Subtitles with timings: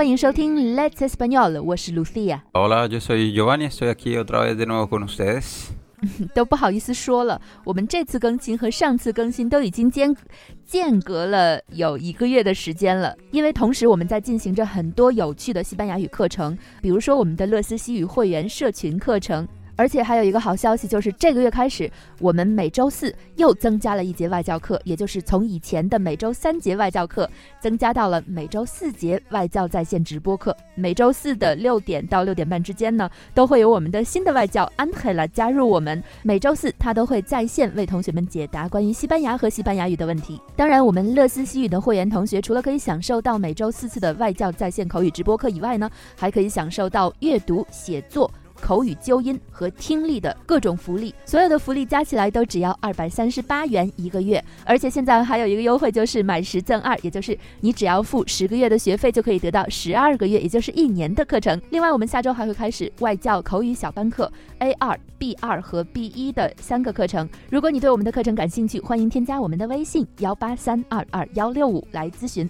[0.00, 2.40] 欢迎收听 Let's Español，我是 Lucia。
[2.54, 5.66] Hola, yo soy Giovanni, estoy aquí otra vez de nuevo con ustedes.
[6.34, 10.16] 都不好意思说了，我们这次更新和上次更新都已经间
[10.64, 19.46] 间隔了有一个月的时间了，因为同时我们在进行着很多有趣的西班牙语课程，比如说我们的乐思西语会员社群课程。
[19.80, 27.26] 而且还有一个好消息，就是这个月开始，我们每周四又增加了一节外教课，也就是从以前的每周三节外教课，
[27.58, 30.54] 增加到了每周四节外教在线直播课。
[30.74, 36.04] 每周四的六点到六点半之间呢，都会有我们的新的外教安赫拉加入我们。
[36.22, 40.38] 每周四他都会在线为同学们解答关于西班牙和西班牙语的问题。
[40.54, 48.30] 当然，我们乐思西语的会员同学除了可以享受到每周四次的外教在线口语直播课以外呢，还可以享受到阅读、写作。
[48.60, 61.60] 口语纠音和听力的各种福利，所有的福利加起来都只要二百三十八元一个月，而且现在还有一个优惠，就是满十赠二，也就是你只要付十个月的学费，就可以得到十二个月，也就是一年的课程。
[61.70, 67.28] 另外，我们下周还会开始外教口语小班课 A 二、B 二和 B 一的三个课程。
[67.50, 72.48] 如果你对我们的课程感兴趣，欢迎添加我们的微信幺八三二二幺六五来咨询。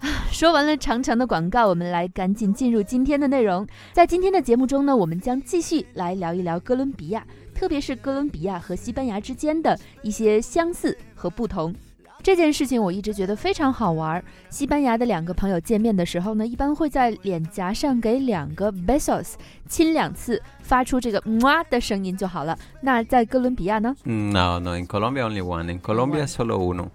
[0.30, 3.66] 说完了长长的广告，我们来赶紧进入今天的内容。
[3.92, 11.74] 在今天的节目中呢，我们将继续来聊一聊哥伦比亚，特别是哥伦比亚和西班牙之间的一些相似和不同。
[12.22, 14.22] 这件事情我一直觉得非常好玩。
[14.50, 19.34] 西班牙的两个朋友见面的时候呢，一般会在脸颊上给两个 besos
[19.68, 22.58] 亲两次，发出这个哇的声音就好了。
[22.80, 25.70] 那在哥伦比亚呢？No, no, In Colombia only one.
[25.70, 26.88] In Colombia solo uno.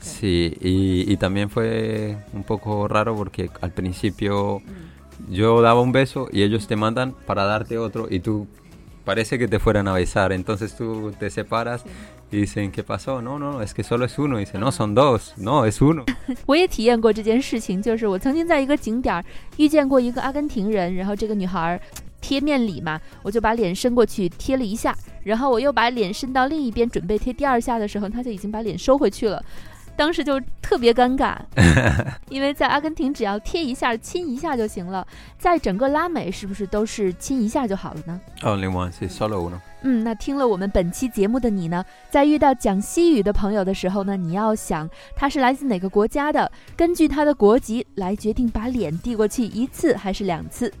[0.00, 4.62] Sí, y, y también fue un poco raro porque al principio
[5.28, 8.46] yo daba un beso y ellos te mandan para darte otro y tú
[9.04, 10.32] parece que te fueran a besar.
[10.32, 11.84] Entonces tú te separas
[12.32, 13.20] y dicen, ¿qué pasó?
[13.20, 14.38] No, no, es que solo es uno.
[14.38, 15.34] Y dice, no, son dos.
[15.36, 16.06] No, es uno.
[16.46, 19.24] 我也体验过这件事情，就是我曾经在一个景点儿
[19.58, 21.80] 遇见过一个阿根廷人，然后这个女孩儿
[22.29, 29.43] 贴面礼嘛，我就把脸伸过去贴了一下，然后我又把脸伸到另一边准备贴第二下的时候，他就已经把脸收回去了。
[29.95, 31.35] 当时就特别尴尬，
[32.29, 35.05] 因为在阿根廷只要贴一下、亲一下就行了，
[35.39, 39.59] 在整个拉美是不是都是亲一下就好了呢？Only one, sí, solo uno.
[39.81, 50.71] 嗯，那听了我们本期节目的你呢，在遇到讲西语的朋友的时候呢，你要想他是来自哪个国家的，根据他的国籍来决定把脸递过去一次还是两次，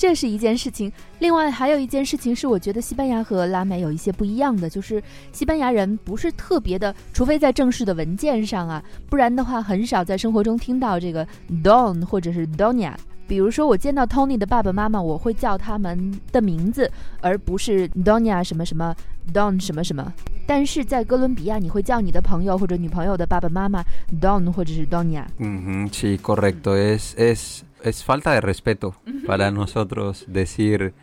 [0.00, 0.90] 这是一件事情。
[1.18, 11.28] 另外还有一件事情是，我觉得西班牙和拉美有一些不一样的，就是西班牙人不是特别的，除非在正式的文件上啊，不然的话很少在生活中听到这个
[11.62, 12.94] don 或者是 doia。
[13.28, 16.90] 比如说，我见到 Tony 的爸爸妈妈，我会叫他们的名字，
[17.20, 18.96] 而不是 Donia 什么什么
[19.34, 20.12] Don 什么什么。
[20.46, 23.84] 但是在哥伦比亚，你会叫你的朋友或者女朋友的爸爸妈妈
[24.20, 25.26] Don 或者是 Doña。
[25.38, 26.74] Ujú, sí, correcto.
[26.74, 28.94] Es, es, es falta de respeto
[29.26, 30.94] para nosotros decir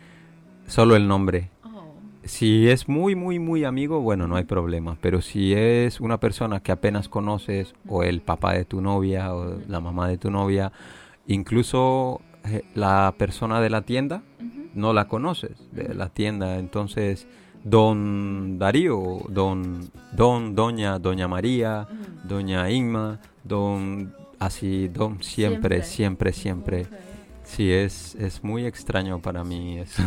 [0.66, 1.50] solo el nombre.
[2.24, 4.98] Si es muy, muy, muy amigo, bueno, no hay problema.
[5.00, 9.58] Pero si es una persona que apenas conoces, o el papá de tu novia, o
[9.66, 10.70] la mamá de tu novia,
[11.26, 14.22] incluso eh, la persona de la tienda,
[14.74, 16.58] no la conoces, de la tienda.
[16.58, 17.26] Entonces,
[17.64, 21.88] don Darío, don, don, doña, doña María,
[22.24, 26.86] doña Inma, don, así, don, siempre, siempre, siempre.
[27.44, 30.02] Sí, es, es muy extraño para mí eso.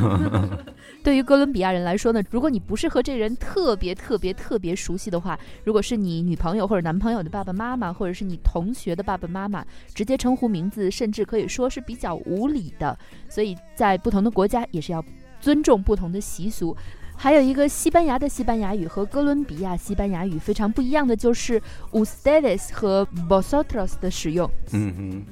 [1.03, 12.96] 对于哥伦比亚人来说呢，如果你不是和这人特别特别特别熟悉的话，如果是你女朋友或者男朋友的爸爸妈妈，或者是你同学的爸爸妈妈，直接称呼名字，甚至可以说是比较无礼的。
[13.28, 15.03] 所以在不同的国家也是要
[15.40, 16.78] 尊重不同的习俗。
[17.21, 21.61] 还有一个西班牙的西班牙语和哥伦比亚西班牙语非常不一样的就是
[21.93, 24.51] ustedes 和 vosotros 的使用。
[24.73, 25.23] Ujú.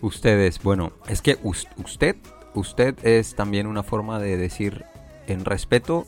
[0.00, 2.16] Ustedes, bueno, es que us- usted,
[2.54, 4.84] usted es también una forma de decir
[5.26, 6.06] en respeto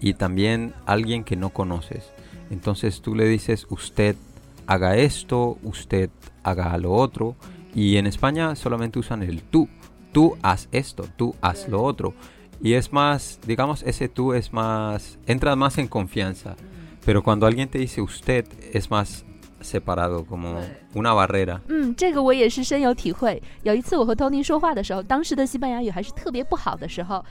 [0.00, 2.04] y también alguien que no conoces.
[2.50, 4.16] Entonces tú le dices usted
[4.66, 6.10] haga esto, usted
[6.42, 7.36] haga lo otro
[7.74, 9.68] y en España solamente usan el tú.
[10.12, 12.14] Tú haz esto, tú haz lo otro.
[12.60, 16.54] Y es más, digamos, ese tú es más, entra más en confianza.
[17.04, 19.24] Pero cuando alguien te dice usted es más
[19.60, 20.60] separado, como
[20.94, 21.60] una barrera.
[21.68, 23.42] 嗯，这个我也是深有体会。
[23.62, 27.24] 有一次我和 Tony 说话的时候，当时的西班牙语还是特别不好的时候。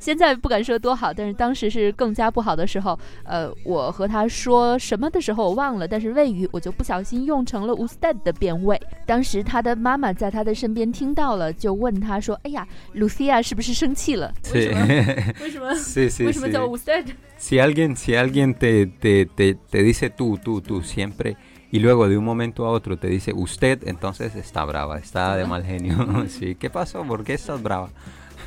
[0.00, 2.98] 现在不敢说多好，但是当时是更加不好的时候。
[3.22, 8.80] 呃，我和他说什么的时候我忘了，但是谓语我就不小心用成了 usted 的变位。
[9.06, 12.66] 当时他的妈妈在他的身边听到了，就问他说：“哎呀
[12.96, 17.04] ，Lucia 是不是生气了.为什么？Sí, sí, 为什么.叫 usted？”
[17.38, 21.36] Si alguien, si alguien te, te, te, te dice tú, tú, tú siempre
[21.70, 25.46] y luego de un momento a otro te dice usted, entonces está brava, está de
[25.46, 25.94] mal genio.
[26.28, 27.02] sí, ¿qué pasó?
[27.04, 27.88] ¿Por qué estás brava?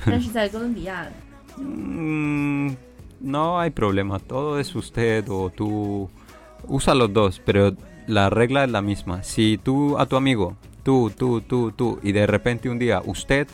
[0.05, 1.07] 但是在哥伦比亚，
[1.56, 2.70] Mm,
[3.20, 6.08] no hay problema, todo es usted o tú.
[6.66, 7.74] Usa los dos, pero
[8.06, 9.22] la regla es la misma.
[9.22, 13.46] Si tú a tu amigo, tú, tú, tú, tú, y de repente un día usted,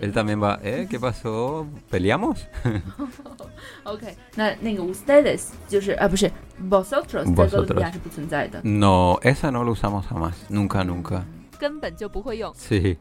[0.00, 0.86] él también va, ¿eh?
[0.90, 1.66] ¿Qué pasó?
[1.90, 2.48] ¿Peleamos?
[3.84, 4.02] OK，
[4.36, 6.30] 那那个 ustedes 就是啊，不是
[6.68, 11.22] vosotros 在哥伦比亚是不存在的， no, esa no lo usamos jamás, nunca, nunca.
[11.58, 12.52] 根本就不会用。
[12.54, 12.96] Sí.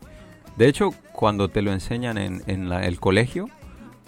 [0.57, 3.47] De hecho, cuando te lo enseñan en, en la- el colegio,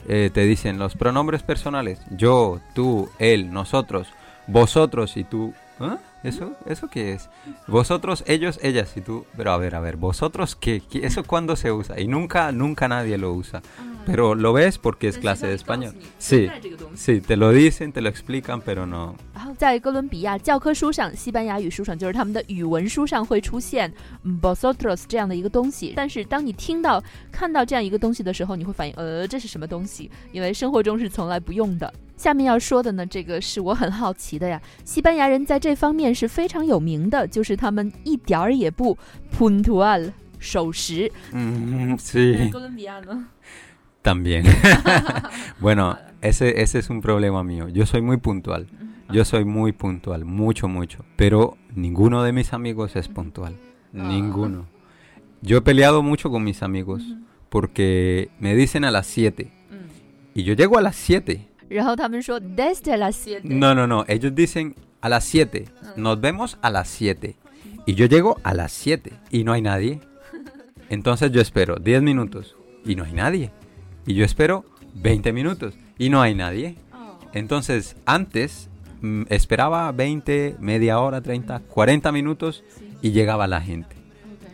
[0.09, 2.01] eh, te dicen los pronombres personales.
[2.11, 4.09] Yo, tú, él, nosotros,
[4.47, 5.55] vosotros y tú.
[5.81, 5.99] ¿Ah?
[6.25, 6.55] ¿Eso?
[6.67, 7.29] ¿Eso qué es?
[7.69, 9.25] Vosotros, ellos, ellas y tú.
[9.37, 10.57] Pero a ver, a ver, vosotros.
[10.57, 12.01] ¿Qué- ¿Eso cuándo se usa?
[12.01, 13.63] Y nunca, nunca nadie lo usa
[14.08, 15.94] Pero lo ves porque es clase de español.
[16.20, 17.14] Sí, 这个东西。
[17.14, 19.16] sí, te lo dicen, te lo explican, pero no.
[19.34, 23.92] 然后在哥伦比亚教科书上，西班牙语书上就是他们的语文书上会出现
[24.24, 25.94] 嗯 vosotros 这样的一个东西。
[25.96, 27.02] 但是当你听到、
[27.32, 30.12] 看到这样一个东西的时候，你会反应，呃，这是什么东西？
[30.34, 31.92] 因为生活中是从来不用的。
[32.18, 34.62] 下面要说的呢，这个是我很好奇的呀。
[34.84, 38.98] 西班牙人在这方面是非常有名的，就是他们一点儿也不
[39.38, 41.10] puntual 守时。
[41.32, 42.52] Mm, sí.
[42.52, 43.28] 哥伦比亚呢？
[44.09, 44.47] también.
[45.61, 47.69] bueno, ese, ese es un problema mío.
[47.69, 48.67] Yo soy muy puntual.
[49.13, 51.05] Yo soy muy puntual, mucho, mucho.
[51.17, 53.55] Pero ninguno de mis amigos es puntual.
[53.93, 54.65] Ninguno.
[55.43, 57.03] Yo he peleado mucho con mis amigos
[57.51, 59.51] porque me dicen a las 7.
[60.35, 61.47] Y yo llego a las 7.
[62.41, 63.43] desde las 7.
[63.45, 64.07] No, no, no.
[64.09, 65.67] Ellos dicen a las 7.
[65.97, 67.37] Nos vemos a las 7.
[67.85, 70.01] Y yo llego a las 7 y no hay nadie.
[70.89, 72.57] Entonces yo espero 10 minutos
[72.87, 73.51] y no hay nadie.
[74.09, 74.65] Y yo espero
[74.95, 76.77] 20 minutos y no hay nadie.
[76.95, 78.71] 哦 Entonces antes
[79.03, 82.65] mm, esperaba 20, media hora, 30, 40 minutos
[83.03, 83.95] y llegaba la gente.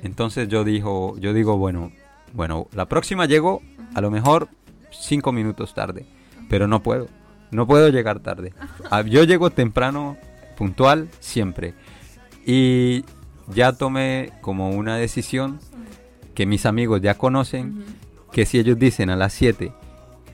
[0.02, 1.92] Entonces yo dijo, yo digo, bueno,
[2.32, 3.62] bueno, la próxima llego
[3.94, 4.48] a lo mejor
[4.90, 6.04] 5 minutos tarde,
[6.50, 7.06] pero no puedo.
[7.52, 8.52] No puedo llegar tarde.
[8.90, 10.16] Ah, Yo llego temprano,
[10.56, 11.74] puntual, siempre.
[12.44, 13.04] Y
[13.54, 15.60] ya tomé como una decisión
[16.34, 17.84] que mis amigos ya conocen,
[18.34, 19.72] que si ellos dicen a las 7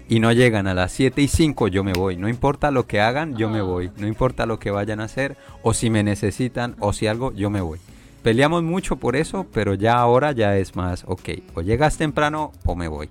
[0.08, 2.16] y no llegan a las 7 y 5, yo me voy.
[2.16, 3.90] No importa lo que hagan, yo me voy.
[3.98, 7.50] No importa lo que vayan a hacer, o si me necesitan, o si algo, yo
[7.50, 7.78] me voy.
[8.22, 12.74] Peleamos mucho por eso, pero ya ahora ya es más, ok, o llegas temprano o
[12.74, 13.10] me voy.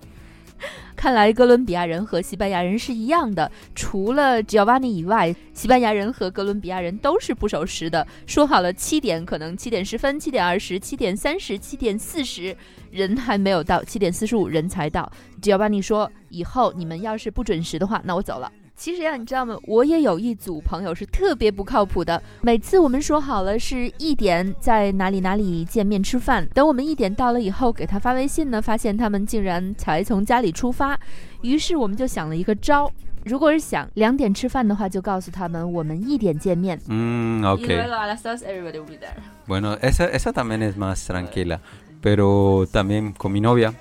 [0.96, 8.06] 看来哥伦比亚人和西班牙人是一样的，除了 Giovanni 以外，西班牙人和哥伦比亚人都是不守时的。
[8.26, 12.56] 说好了七点，可能七点十分、七点二十、七点三十、七点四十，
[12.92, 15.10] 人还没有到，七点四十五人才到。
[15.42, 19.58] Giovanni 说：“以后你们要是不准时的话，那我走了。”其实呀，你知道吗？
[19.64, 22.24] 我也有一组朋友是特别不靠谱的。
[22.42, 30.98] 每次我们说好了是一点在哪里哪里见面吃饭，等我们一点到了以后，给他发微信呢，发现他们竟然才从家里出发。
[31.42, 32.90] 于是我们就想了一个招，
[33.26, 36.80] 如果是想两点吃饭的话，就告诉他们我们一点见面。
[36.88, 37.82] Mm, ok.
[37.82, 39.12] a las dos everybody will be there。
[39.46, 41.60] Bueno, esa, esa también es más tranquila.
[42.02, 43.74] Pero también con mi novia,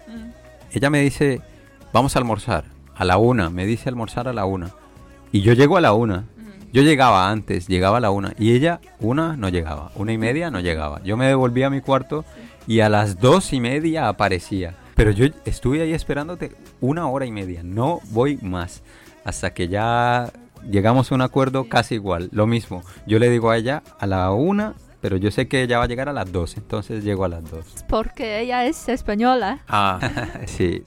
[0.73, 1.41] ella me dice,
[1.93, 2.65] vamos a almorzar
[2.97, 3.49] a la una.
[3.49, 4.73] Me dice almorzar a la una.
[5.32, 6.25] Y yo llego a la una.
[6.73, 8.35] Yo llegaba antes, llegaba a la una.
[8.38, 9.90] Y ella, una, no llegaba.
[9.94, 11.02] Una y media, no llegaba.
[11.02, 12.25] Yo me devolví a mi cuarto
[12.66, 14.75] y a las dos y media aparecía.
[14.94, 17.62] Pero yo estuve ahí esperándote una hora y media.
[17.62, 18.82] No voy más.
[19.25, 20.30] Hasta que ya
[20.68, 22.28] llegamos a un acuerdo casi igual.
[22.32, 22.82] Lo mismo.
[23.06, 25.88] Yo le digo a ella a la una, pero yo sé que ella va a
[25.88, 27.85] llegar a las 12, entonces llego a las 2.
[27.88, 29.61] Porque ella es española.
[29.69, 29.99] Ah,
[30.47, 30.85] sí.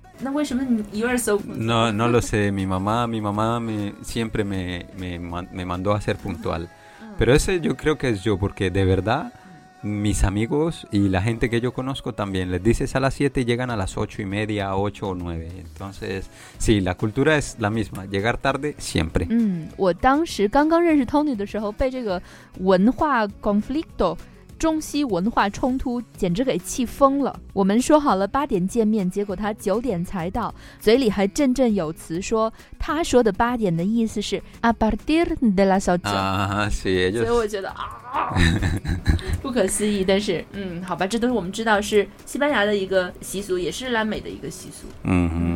[1.45, 6.01] No, no lo sé, mi mamá, mi mamá me, siempre me, me, me mandó a
[6.01, 6.69] ser puntual.
[7.17, 9.33] Pero ese yo creo que es yo, porque de verdad
[9.82, 13.44] mis amigos y la gente que yo conozco también les dices a las 7 y
[13.44, 15.48] llegan a las ocho y media, 8 o 9.
[15.58, 16.28] Entonces,
[16.58, 18.06] sí, la cultura es la misma.
[18.06, 19.26] Llegar tarde siempre.
[19.30, 22.20] 嗯，我当时刚刚认识 Tony 的时候，被这个
[22.58, 24.16] 文化 conflicto
[24.61, 27.35] 中西文化冲突简直给气疯了。
[27.51, 36.13] 我们说好了八点见面，结果他九点才到，嘴里还振振有词说他说的八点的意思是 a partir de las ocho。
[36.13, 38.37] Ah, sí, 所以我觉得啊，
[39.41, 40.05] 不可思议。
[40.07, 44.85] 但是，嗯，好吧，这都是我们知道是西班牙的一个习俗，也是拉美的一个习俗。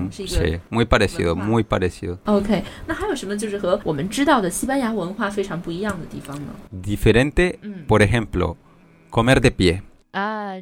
[0.10, 2.18] Sí, sí, muy parecido, muy parecido。
[2.26, 6.48] OK，那还有什么就是和我们知道的西班牙文化非常不一样的地方呢
[6.84, 7.86] ？Diferente, Mm.
[7.88, 8.56] por ejemplo,
[9.10, 9.84] Comer de pie.
[10.14, 10.58] Ah,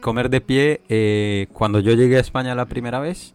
[0.00, 3.34] Comer de pie, eh, cuando yo llegué a España la primera vez,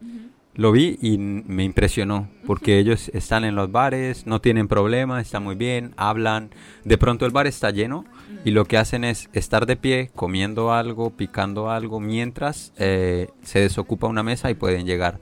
[0.56, 2.82] lo vi y me impresionó, porque uh -huh.
[2.82, 6.50] ellos están en los bares, no tienen problema, están muy bien, hablan.
[6.84, 8.06] De pronto el bar está lleno
[8.44, 13.60] y lo que hacen es estar de pie, comiendo algo, picando algo, mientras eh, se
[13.60, 15.20] desocupa una mesa y pueden llegar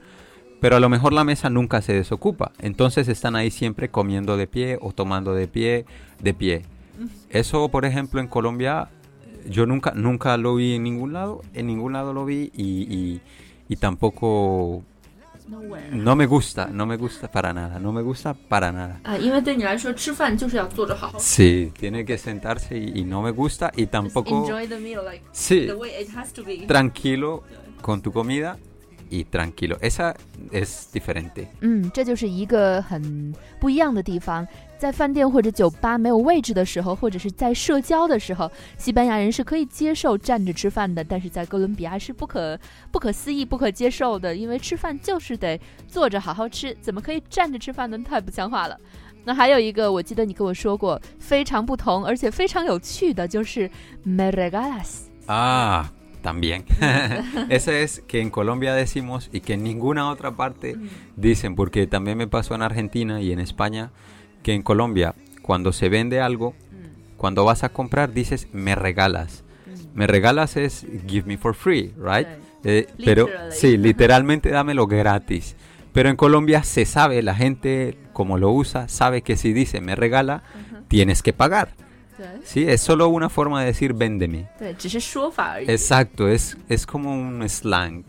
[0.60, 2.52] pero a lo mejor la mesa nunca se desocupa.
[2.58, 5.84] Entonces están ahí siempre comiendo de pie o tomando de pie,
[6.20, 6.62] de pie.
[7.30, 8.88] Eso, por ejemplo, en Colombia,
[9.48, 13.20] yo nunca, nunca lo vi en ningún lado, en ningún lado lo vi y, y,
[13.68, 14.82] y tampoco
[15.92, 19.00] no me gusta, no me gusta para nada, no me gusta para nada.
[19.04, 19.18] Ah,
[21.18, 24.46] sí, tiene que sentarse y, y, no me gusta y tampoco.
[24.80, 25.68] Meal, like, sí,
[26.66, 27.44] tranquilo
[27.80, 28.58] con tu comida
[29.10, 29.78] y tranquilo.
[29.80, 30.14] Esa
[30.52, 31.46] es diferente.
[31.60, 34.46] 嗯，这就是一个很不一样的地方。
[34.76, 42.58] 在饭店或者酒吧没有位置的时候，或者是在社交的时候，西班牙人是可以接受站着吃饭的，但是在哥伦比亚是不可
[42.92, 47.98] 不可思议、不可接受的，因为吃饭就是得坐着好好吃，怎么可以站着吃饭呢？
[47.98, 48.78] 太不像话了。
[49.24, 53.68] 那还有一个，我记得你跟我说过非常不同，而且非常有趣的，就是。
[55.26, 55.84] Ah,
[56.22, 56.64] también.
[57.48, 60.76] Esa es que en Colombia decimos y que en ninguna otra parte
[61.16, 63.90] dicen, porque también me pasó en Argentina y en España,
[64.42, 66.54] que en Colombia cuando se vende algo,
[67.16, 69.44] cuando vas a comprar dices me regalas.
[69.94, 72.28] Me regalas es give me for free, right?
[72.64, 75.56] Eh, pero sí, literalmente dámelo gratis.
[75.92, 79.96] Pero en Colombia se sabe, la gente como lo usa, sabe que si dice me
[79.96, 80.42] regala,
[80.88, 81.70] tienes que pagar.
[82.18, 84.48] 对，sí, es solo una forma de decir véndeme.
[85.70, 88.04] Exacto, es, es como un slang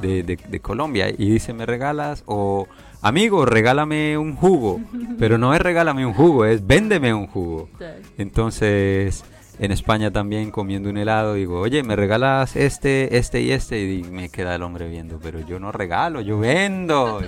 [0.00, 2.66] de, de, de, Colombia y dice me regalas o
[3.02, 4.80] amigo, regálame un jugo,
[5.18, 7.68] pero no es regálame un jugo, es véndeme un jugo.
[8.16, 9.24] Entonces
[9.58, 14.02] en España también comiendo un helado, digo, oye, me regalas este, este y este, y
[14.04, 17.20] me queda el hombre viendo, pero yo no regalo, yo vendo.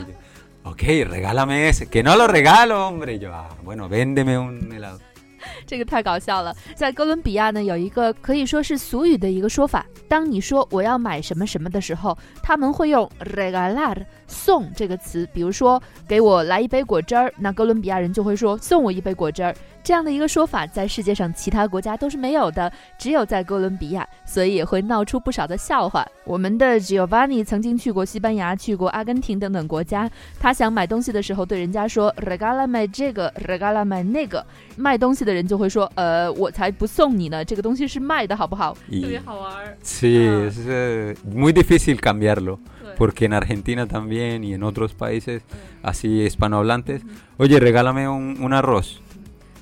[0.62, 3.14] Ok, regálame ese, que no lo regalo, hombre.
[3.14, 5.00] Y yo, ah, bueno, véndeme un helado.
[5.66, 6.54] 这个太搞笑了。
[6.74, 9.84] 在哥伦比亚呢，有一个可以说是俗语的一个说法。
[10.08, 15.28] 当你说我要买什么什么的时候，他们会用 regalar 送这个词。
[15.32, 19.54] 比如说，给我来一杯果汁儿，那哥伦比亚人就会说送我一杯果汁儿。
[19.82, 26.06] 这样的一个说法，在世界上其他国家都是没有的，只有在哥伦比亚，所以也会闹出不少的笑话。
[26.24, 30.10] 我们的 Giovanni 曾经去过西班牙，去过阿根廷等等国家。
[30.38, 34.44] 他想买东西的时候，对人家说 “regala 买这个，regala 买那个”，
[34.76, 39.76] 卖东西的人就会说：“呃，我才不送你呢，这个东西是卖的，好不好？”特别好玩儿。
[39.82, 40.48] Sí, Ah.
[40.48, 42.58] es eh, muy difícil cambiarlo.
[42.98, 45.42] Porque en Argentina también y en otros países
[45.82, 47.02] así hispanohablantes,
[47.38, 49.00] oye, regálame un, un arroz.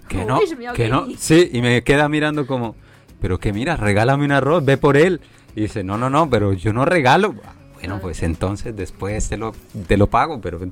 [0.07, 1.05] Que no, Uy, se me iba a que no.
[1.05, 1.17] caer.
[1.17, 2.75] Sí, y me queda mirando como,
[3.21, 5.21] pero que mira, regálame un arroz, ve por él.
[5.55, 7.35] Y dice, no, no, no, pero yo no regalo.
[7.45, 7.99] Ah, Bueno, Ah.
[8.01, 9.53] pues entonces después te lo,
[9.87, 10.57] te lo pago, pero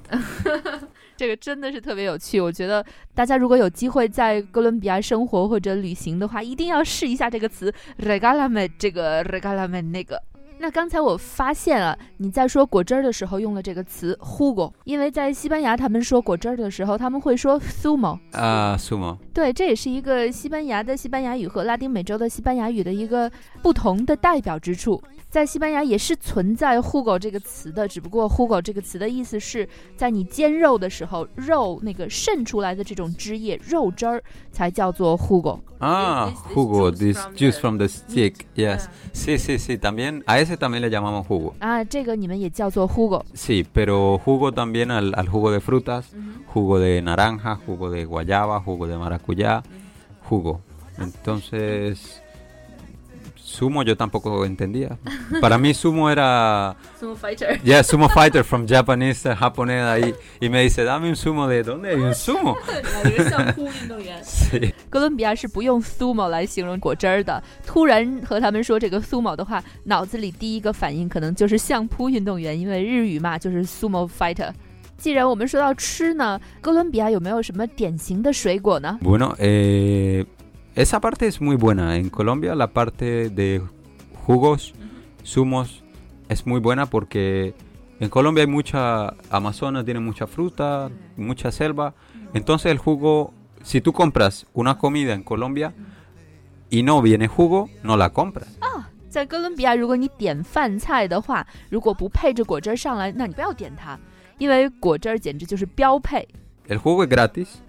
[1.17, 2.39] 这个真的是特别有趣。
[2.41, 10.20] 我觉得大家如果有机会在哥伦比亚生活或者旅行的话，一定要试一下这个词 “regálame 这个 regálame 那个”。
[10.58, 18.18] 那刚才我发现啊，你在说果汁儿的时候用了这个词 “hugo”，因为在西班牙他们说果汁儿的时候，他们会说 “zumo”。
[18.32, 19.18] ah, sumo.
[19.34, 23.30] 对，这也是一个西班牙的西班牙语和拉丁美洲的西班牙语的一个
[23.62, 25.02] 不同的代表之处。
[25.28, 35.60] 在西班牙也是存在 “hugo” 这个词的，只不过 “hugo” 这个词的意思是在你煎肉的时候，肉那个渗出来的这种汁液、肉汁儿才叫做 “jugo”。
[35.78, 36.38] Ah, This-
[36.96, 38.86] this jugo, juice from the stick, yes.
[39.12, 39.58] Sí, sí,
[40.47, 41.55] veces también le llamamos jugo.
[41.61, 41.85] Ah,
[42.88, 43.25] jugo.
[43.33, 46.47] Sí, pero jugo también al, al jugo de frutas, uh -huh.
[46.47, 49.62] jugo de naranja, jugo de guayaba, jugo de maracuyá,
[50.29, 50.61] jugo.
[50.99, 52.23] Entonces,
[53.55, 54.98] sumo yo tampoco entendía.
[55.41, 57.60] Para mí sumo era, Sumo fighter。
[57.63, 61.89] ya sumo fighter from Japanese, japonés ahí, y me dice, dame un sumo de, ¿dónde
[61.89, 62.55] hay un sumo?
[63.05, 64.22] 一个相扑运动员。
[64.24, 64.74] Sí.
[64.89, 67.41] 哥伦比亚是不用 sumo 来形容果汁儿的。
[67.65, 74.51] 突然和他们说这个 sumo 的话，脑子里第一个反应可能就是相扑运动员，因为日语嘛就是 sumo fighter。
[74.98, 79.00] 既然我们说到吃呢，哥伦比亚有没有什么典型的水果呢？
[79.01, 80.24] Bueno, eh,
[80.75, 81.98] esa parte es muy buena.
[81.98, 83.62] En Colombia la parte de
[84.25, 84.74] jugos,
[85.25, 85.84] zumos,
[86.29, 87.53] es muy buena porque
[88.00, 91.93] en Colombia hay mucha, Amazonas tiene mucha fruta, mucha selva.
[92.34, 95.74] Entonces el jugo, si tú compras una comida en Colombia
[96.70, 98.58] y no viene jugo, no la compras.
[99.10, 104.00] 在哥伦比亚，如果你点饭菜的话，如果不配着果汁儿上来，那你不要点它，
[104.38, 106.25] 因为果汁儿简直就是标配。
[106.70, 107.60] El jugo es gratis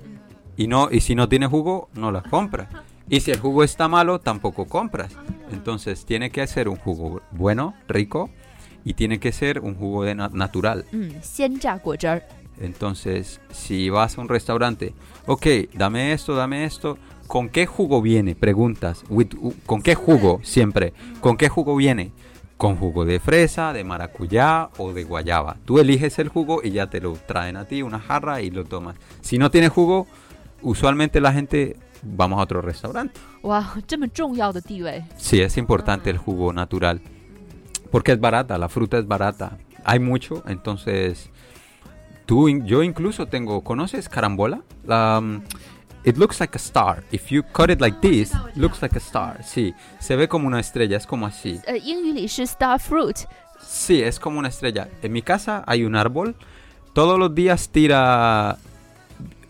[0.57, 2.69] y, no, y si no tiene jugo, no la compras.
[3.10, 5.16] Y si el jugo está malo, tampoco compras.
[5.52, 8.30] Entonces tiene que ser un jugo bueno, rico,
[8.84, 10.86] y tiene que ser un jugo de natural.
[10.92, 11.22] Mm,
[12.60, 14.94] Entonces, si vas a un restaurante,
[15.26, 16.98] ok, dame esto, dame esto,
[17.28, 18.36] ¿con qué jugo viene?
[18.36, 19.04] Preguntas,
[19.66, 20.40] ¿con qué jugo?
[20.44, 22.12] Siempre, ¿con qué jugo viene?
[22.56, 25.58] Con jugo de fresa, de maracuyá o de guayaba.
[25.66, 28.64] Tú eliges el jugo y ya te lo traen a ti, una jarra y lo
[28.64, 28.96] tomas.
[29.22, 30.08] Si no tiene jugo,
[30.62, 33.20] usualmente la gente vamos a otro restaurante.
[33.42, 33.64] ¡Wow!
[35.18, 36.14] Sí, es importante ah.
[36.14, 37.02] el jugo natural.
[37.92, 39.58] Porque es barata, la fruta es barata.
[39.84, 41.30] Hay mucho, entonces...
[42.26, 43.64] Tú, yo incluso tengo...
[43.64, 44.62] ¿Conoces carambola?
[44.86, 45.20] La...
[45.20, 45.42] Um,
[46.08, 47.04] It looks like a star.
[47.12, 49.44] If you cut it like this, looks like a star.
[49.44, 51.60] Sí, se ve como una estrella, es como así.
[51.68, 53.18] Uh, star fruit.
[53.60, 54.88] Sí, es como una estrella.
[55.02, 56.38] En mi casa hay un árbol.
[56.94, 58.58] Todos los días tira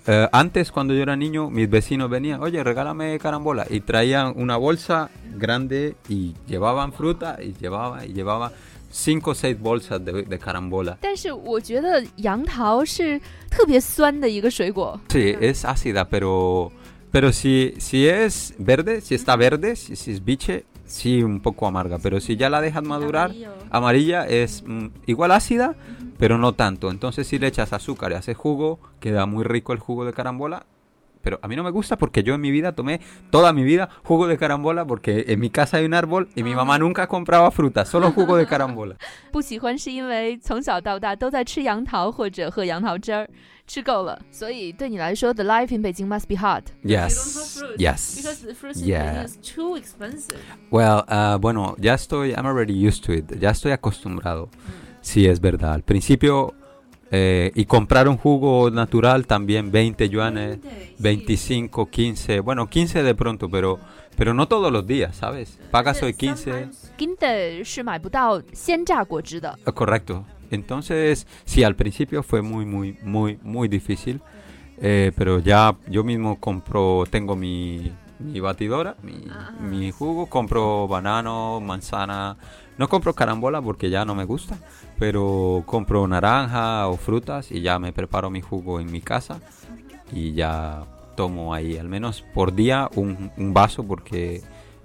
[0.10, 3.66] eh, antes, cuando yo era niño, mis vecinos venían, oye, regálame carambola.
[3.70, 8.52] Y traían una bolsa grande y llevaban fruta y llevaba y llevaba.
[8.90, 10.98] 5 o bolsas de, de carambola.
[15.42, 16.72] Es ácida, pero,
[17.12, 21.68] pero si, si es verde, si está verde, si, si es biche, sí, un poco
[21.68, 22.00] amarga.
[22.00, 23.34] Pero si ya la dejas madurar,
[23.70, 25.76] amarilla, es mm, igual ácida,
[26.19, 26.91] pero no tanto.
[26.91, 30.67] Entonces si le echas azúcar y haces jugo, queda muy rico el jugo de carambola.
[31.25, 33.89] Pero a mí no me gusta porque yo en mi vida tomé toda mi vida
[34.03, 37.53] jugo de carambola porque en mi casa hay un árbol y mi mamá nunca compraba
[37.53, 38.97] fruta, solo jugo de carambola.
[39.31, 43.29] 不喜欢是因为从小到大都在吃杨桃或者喝杨桃汁儿，
[43.69, 46.65] 吃够了，所以对你来说，the life in Beijing must be hard.
[46.83, 48.45] Yes, yes.
[48.45, 49.25] the fruits Yeah.
[49.25, 50.41] is too expensive.
[50.73, 54.49] Well, ah, bueno, ya estoy, I'm already used to it, ya estoy acostumbrado.
[55.07, 55.73] Sí, es verdad.
[55.73, 56.55] Al principio,
[57.11, 60.59] eh, y comprar un jugo natural también 20 yuanes,
[60.99, 63.79] 25, 15, bueno, 15 de pronto, pero,
[64.17, 65.59] pero no todos los días, ¿sabes?
[65.71, 69.59] Pagas hoy 15, Ginde 是买不到鲜榨果汁的。
[69.67, 70.25] ah, correcto.
[70.51, 74.21] Entonces, sí, al principio fue muy, muy, muy, muy difícil,
[74.79, 79.25] eh, pero ya yo mismo compro, tengo mi, mi batidora, mi,
[79.61, 82.37] mi jugo, compro banano, manzana,
[82.79, 84.57] no compro carambola porque ya no me gusta,
[84.99, 89.41] pero compro naranja o frutas y ya me preparo mi jugo en mi casa
[90.13, 90.85] y ya
[91.17, 94.43] tomo ahí al menos por día un, un vaso porque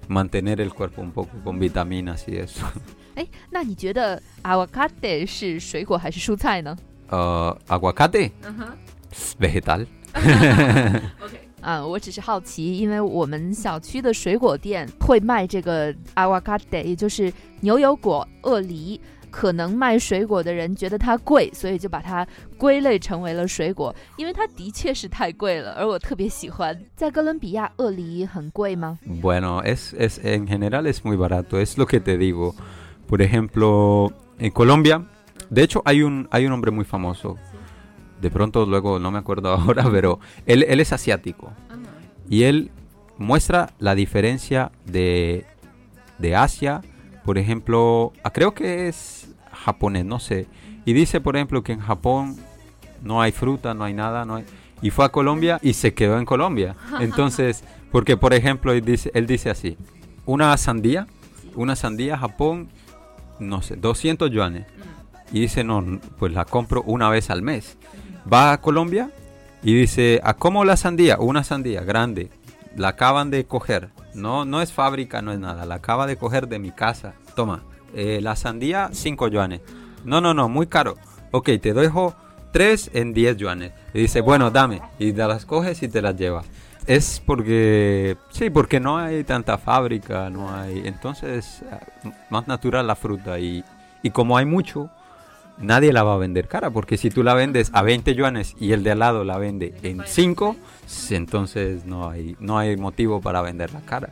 [0.08, 2.66] mantener el cuerpo un poco con vitaminas y eso.
[3.16, 6.78] 哎，那你觉得 avocado 是水果还是蔬菜呢？
[7.10, 8.78] Uh, aguacate, 嗯哼。
[9.40, 9.86] vegetal.
[11.63, 19.01] 啊，我只是好奇，因为我们小区的水果店会卖这个 avocado，也就是牛油果、鳄梨。
[19.31, 22.27] 可能卖水果的人觉得它贵，所以就把它
[22.59, 26.79] 归类成为了水果，因为它的确是太贵了，而我特别喜欢。
[26.95, 32.55] 在哥伦比亚，鳄梨很贵吗？Bueno, es, es en general es muy barato, es lo que te digo.
[33.09, 35.03] Por ejemplo, en Colombia,
[35.49, 37.39] de hecho hay un hay un hombre muy famoso.
[38.23, 41.53] De pronto luego no me acuerdo ahora, pero él, él es asiático
[42.33, 42.71] y él
[43.19, 45.45] muestra la diferencia de,
[46.19, 46.81] de Asia,
[47.27, 50.47] por ejemplo, ah, creo que es japonés, no sé.
[50.85, 52.37] Y dice, por ejemplo, que en Japón
[53.03, 54.45] no hay fruta, no hay nada, no hay...
[54.81, 56.75] Y fue a Colombia y se quedó en Colombia.
[57.01, 59.77] Entonces, porque por ejemplo, él dice, él dice así,
[60.25, 61.07] una sandía,
[61.55, 62.69] una sandía Japón,
[63.39, 64.67] no sé, 200 yuanes.
[65.33, 67.77] Y dice, no, pues la compro una vez al mes.
[68.31, 69.11] Va a Colombia
[69.63, 71.19] y dice, ¿a cómo la sandía?
[71.19, 72.31] Una sandía grande.
[72.77, 73.91] La acaban de coger.
[74.15, 75.67] No, no es fábrica, no es nada.
[75.67, 77.15] La acaba de coger de mi casa.
[77.37, 77.63] Toma,
[77.95, 79.61] eh, la sandía 5 yuanes.
[80.05, 80.97] No, no, no, muy caro.
[81.31, 82.15] Ok, te dejo
[82.53, 83.73] 3 en 10 yuanes.
[83.95, 84.83] Y dice, bueno, dame.
[84.99, 86.47] Y te las coges y te las llevas.
[86.87, 90.83] Es porque, sí, porque no hay tanta fábrica, no hay.
[90.85, 91.81] Entonces, ah,
[92.31, 93.39] más natural la fruta.
[93.39, 93.65] Y,
[94.03, 94.91] y como hay mucho,
[95.59, 96.71] nadie la va a vender cara.
[96.71, 99.75] Porque si tú la vendes a 20 yuanes y el de al lado la vende
[99.83, 100.57] en 5,
[101.11, 104.09] entonces no hay, no hay motivo para venderla cara.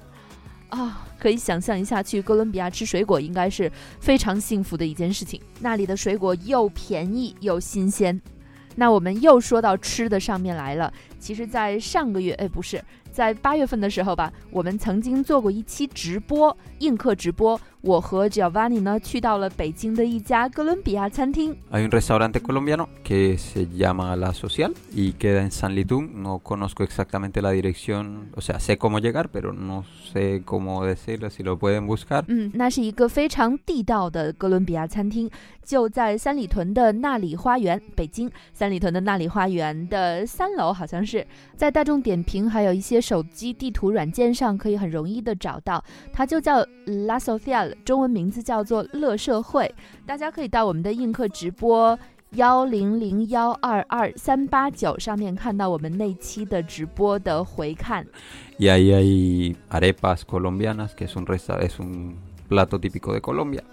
[0.71, 5.41] 啊、可以想象一下，去哥伦比亚吃水果应该是非常幸福的一件事情。
[5.59, 8.21] 那里的水果又便宜又新鲜。
[8.77, 10.93] 那我们又说到吃的上面来了。
[11.19, 17.61] 其实，在上个月，哎，不是，在八月份的时候吧，我们曾经做过一期直播，映客直播。
[17.83, 21.57] 我和 Giovanni 呢去到了北京的一家哥伦比亚餐厅。
[21.71, 26.23] Hay un restaurante colombiano que se llama La Social y queda en San Litún.
[26.23, 31.31] No conozco exactamente la dirección, o sea, sé cómo llegar, pero no sé cómo decirlo,
[31.31, 32.25] si lo pueden buscar.
[32.29, 35.31] 嗯，那是一个非常地道的哥伦比亚餐厅，
[35.65, 49.74] 就在三里屯的纳里花园，北京三里屯的纳里花园的三楼，好像是在大众点评还有一些手机地图软件上可以很容易的找到，它就叫 La Social 了，中文名字叫做乐社会。
[50.06, 51.98] 大家可以到我们的映客直播
[52.32, 58.06] 幺零零幺二二三八九上面看到我们那期的直播的回看。
[58.58, 62.16] Y ahí hay arepas colombianas, que es un, resta es un
[62.48, 63.64] plato típico de Colombia.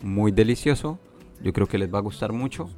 [0.00, 0.98] Muy delicioso.
[1.42, 2.68] Yo creo que les va a gustar mucho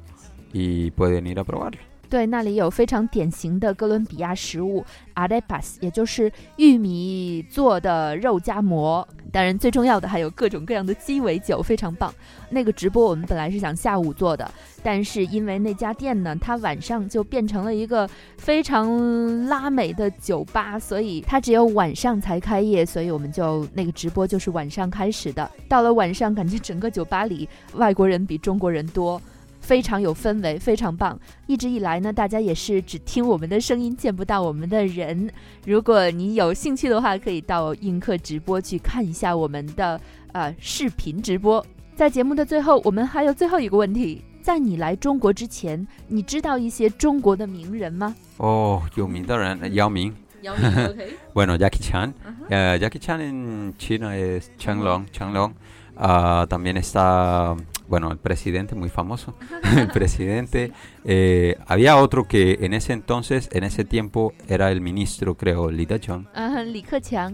[0.51, 1.79] y pueden ir a probarlo.
[2.10, 9.06] 对，那里有非常典型的哥伦比亚食物 arepas，也就是玉米做的肉夹馍。
[9.30, 12.12] 当然，最重要的还有各种各样的鸡尾酒，非常棒。
[12.48, 14.50] 那个直播我们本来是想下午做的，
[14.82, 25.48] 但是因为那家店呢，它晚上就变成了一个非常拉美的酒吧，所以它只有晚上才开业，所以我们就那个直播就是晚上开始的。
[25.68, 29.22] 到了晚上，感觉整个酒吧里外国人比中国人多。
[29.70, 31.16] 非常有氛围，非常棒。
[31.46, 35.30] 一直以来呢，大家也是只听我们的声音，见不到我们的人。
[35.64, 40.00] 如果你有兴趣的话，可以到映客直播去看一下我们的
[40.32, 41.64] 呃视频直播。
[41.94, 48.12] 在节目的最后，我们还有最后一个问题：在你来中国之前，你知道一些中国的名人吗？
[48.38, 50.12] 哦，有名的人，姚明。
[50.42, 51.16] 姚明，OK。
[51.32, 52.12] Bueno, Jackie Chan.
[52.50, 55.04] Jackie Chan en China es Chan Long.
[55.12, 55.52] Chen Long.
[56.48, 57.56] También está
[57.90, 59.34] bueno, el presidente muy famoso,
[59.76, 60.72] el presidente.
[61.04, 65.86] Eh, había otro que en ese entonces, en ese tiempo, era el ministro, creo, Li
[65.86, 66.28] Keqiang.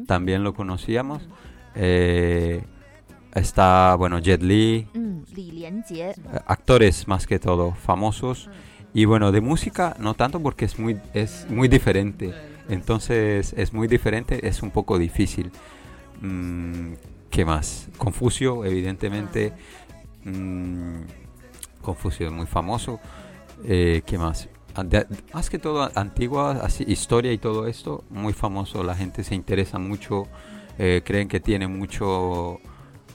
[0.07, 1.29] También lo conocíamos.
[1.75, 2.65] Eh,
[3.35, 4.89] está, bueno, Jet Li.
[4.95, 6.15] Mm, eh,
[6.47, 8.49] actores más que todo, famosos.
[8.95, 12.33] Y bueno, de música no tanto porque es muy, es muy diferente.
[12.71, 15.51] Entonces es muy diferente, es un poco difícil.
[16.23, 16.95] Mm,
[17.31, 17.89] ¿Qué más?
[17.99, 19.53] Confucio, evidentemente.
[20.27, 21.05] Mmm,
[21.81, 22.99] Confucio, muy famoso.
[23.65, 24.49] Eh, ¿Qué más?
[25.33, 28.83] más que todo, antigua así, historia y todo esto, muy famoso.
[28.83, 30.25] La gente se interesa mucho,
[30.79, 32.61] eh, creen que tiene mucho,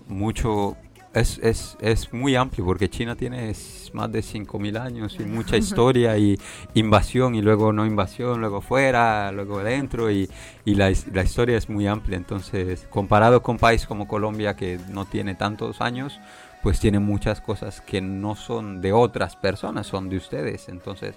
[0.08, 0.78] mucho.
[1.14, 3.54] Es, es, es muy amplio porque China tiene
[3.94, 6.40] más de 5.000 años y mucha historia y
[6.74, 10.30] invasión y luego no invasión, luego fuera, luego adentro y,
[10.64, 12.18] y la, la historia es muy amplia.
[12.18, 16.18] Entonces, comparado con un país como Colombia que no tiene tantos años,
[16.63, 20.69] pues tiene muchas cosas que no son de otras personas, son de ustedes.
[20.69, 21.15] Entonces,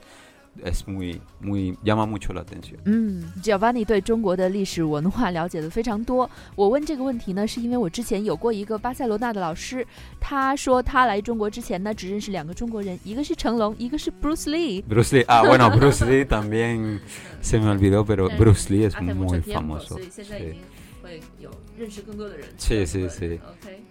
[0.66, 2.80] es muy muy llama mucho la atención。
[2.86, 6.30] 嗯，Giovanni 对中国的历史文化了解的非常多。
[6.56, 9.86] 我问这个问题呢，是因为我之前有过一个巴塞罗那的老师，
[10.20, 17.00] 他说他来中国之前呢，只认识两个中国人，一个是成龙，一个是 Bruce Lee。Bruce Lee, ah bueno, Bruce Lee también
[17.42, 19.98] se me olvidó, pero Bruce Lee es muy famoso.
[22.57, 23.39] Sí, sí, sí.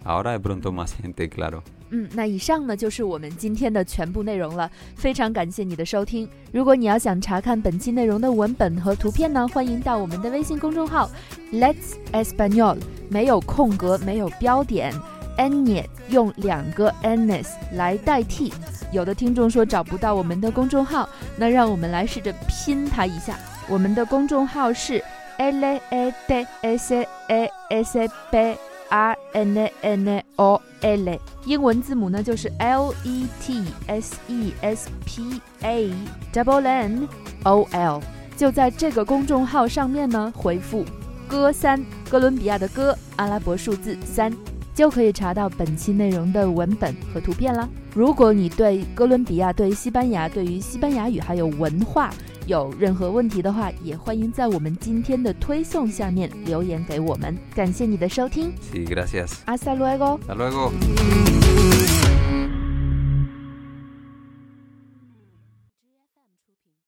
[0.03, 1.61] Ahora de pronto más gente, claro.
[1.89, 4.69] 嗯，那以上呢就是我们今天的全部内容了。
[4.95, 6.27] 非常感谢你的收听。
[6.51, 11.09] 如果你要想查看本期内容的文本和图片呢，欢迎到我们的微信公众号
[11.51, 12.77] Let's Espanol，
[13.09, 14.91] 没有空格，没有标点
[15.37, 18.51] ，Anye 用两个 Ns 来代替。
[18.91, 23.37] 有的听众说找不到我们的公众号，那让我们来试着拼它一下。
[23.69, 25.03] 我们的公众号是。
[25.37, 27.99] L E D S A S
[28.31, 28.57] B
[28.89, 35.91] R N N O L，英文字母呢就是 L E T S E S P A
[36.31, 37.07] double N
[37.43, 38.01] O L。
[38.35, 40.83] 就在这个公众号上面呢，回复
[41.29, 44.33] “哥三”哥伦比亚的“哥”阿拉伯数字三，
[44.73, 47.69] 就可以查到本期内容的文本和图片啦。
[47.93, 52.11] 如果你对哥伦比亚、对西班牙、对于西班牙语还有文化，
[52.45, 57.37] 有任何问题的话，也欢迎在我们今天的推送下面留言给我们。
[57.55, 58.51] 感谢你的收听。